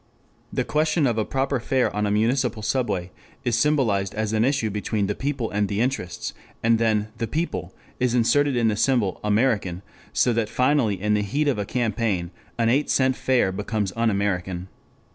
[0.51, 3.11] The question of a proper fare on a municipal subway
[3.45, 7.71] is symbolized as an issue between the People and the Interests, and then the People
[7.99, 12.31] is inserted in the symbol American, so that finally in the heat of a campaign,
[12.57, 14.65] an eight cent fare becomes unAmerican.